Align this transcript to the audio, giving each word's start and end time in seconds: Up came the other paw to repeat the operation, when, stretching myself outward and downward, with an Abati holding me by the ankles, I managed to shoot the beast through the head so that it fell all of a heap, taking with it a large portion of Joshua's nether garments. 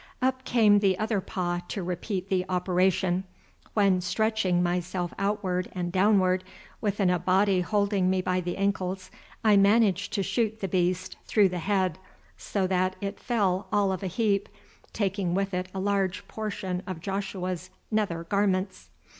Up 0.19 0.43
came 0.45 0.79
the 0.79 0.97
other 0.97 1.21
paw 1.21 1.61
to 1.67 1.83
repeat 1.83 2.27
the 2.27 2.43
operation, 2.49 3.23
when, 3.75 4.01
stretching 4.01 4.63
myself 4.63 5.13
outward 5.19 5.69
and 5.73 5.91
downward, 5.91 6.43
with 6.81 6.99
an 6.99 7.11
Abati 7.11 7.61
holding 7.61 8.09
me 8.09 8.19
by 8.19 8.41
the 8.41 8.57
ankles, 8.57 9.11
I 9.43 9.57
managed 9.57 10.11
to 10.13 10.23
shoot 10.23 10.59
the 10.59 10.67
beast 10.67 11.17
through 11.25 11.49
the 11.49 11.59
head 11.59 11.99
so 12.35 12.65
that 12.65 12.95
it 12.99 13.19
fell 13.19 13.67
all 13.71 13.91
of 13.91 14.01
a 14.01 14.07
heap, 14.07 14.49
taking 14.91 15.35
with 15.35 15.53
it 15.53 15.67
a 15.71 15.79
large 15.79 16.27
portion 16.27 16.81
of 16.87 16.99
Joshua's 17.01 17.69
nether 17.91 18.23
garments. 18.23 18.89